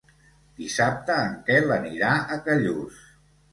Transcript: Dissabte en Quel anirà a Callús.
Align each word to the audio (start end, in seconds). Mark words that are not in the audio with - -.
Dissabte 0.61 1.17
en 1.27 1.37
Quel 1.51 1.75
anirà 1.77 2.11
a 2.17 2.41
Callús. 2.51 3.01